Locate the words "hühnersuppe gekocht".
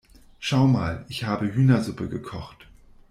1.53-2.67